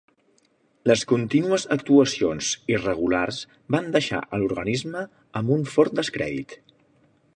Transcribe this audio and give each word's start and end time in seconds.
Les 0.91 1.01
contínues 1.09 1.65
actuacions 1.75 2.49
irregulars 2.75 3.43
van 3.77 3.93
deixar 3.97 4.23
a 4.25 4.41
l'organisme 4.45 5.05
amb 5.41 5.55
un 5.57 5.69
fort 5.75 5.99
descrèdit. 6.01 6.57